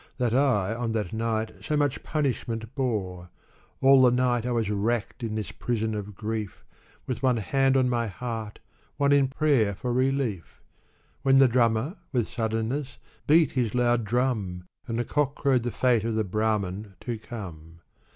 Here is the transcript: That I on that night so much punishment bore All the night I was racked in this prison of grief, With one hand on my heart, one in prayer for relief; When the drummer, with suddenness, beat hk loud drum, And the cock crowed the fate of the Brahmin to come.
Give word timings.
That 0.17 0.33
I 0.33 0.73
on 0.73 0.93
that 0.93 1.13
night 1.13 1.51
so 1.61 1.77
much 1.77 2.01
punishment 2.01 2.73
bore 2.73 3.29
All 3.81 4.01
the 4.01 4.09
night 4.09 4.47
I 4.47 4.51
was 4.51 4.67
racked 4.71 5.21
in 5.21 5.35
this 5.35 5.51
prison 5.51 5.93
of 5.93 6.15
grief, 6.15 6.65
With 7.05 7.21
one 7.21 7.37
hand 7.37 7.77
on 7.77 7.87
my 7.87 8.07
heart, 8.07 8.57
one 8.97 9.11
in 9.11 9.27
prayer 9.27 9.75
for 9.75 9.93
relief; 9.93 10.63
When 11.21 11.37
the 11.37 11.47
drummer, 11.47 11.97
with 12.11 12.27
suddenness, 12.27 12.97
beat 13.27 13.53
hk 13.53 13.75
loud 13.75 14.03
drum, 14.03 14.63
And 14.87 14.97
the 14.97 15.05
cock 15.05 15.35
crowed 15.35 15.61
the 15.61 15.69
fate 15.71 16.03
of 16.03 16.15
the 16.15 16.23
Brahmin 16.23 16.95
to 17.01 17.19
come. 17.19 17.81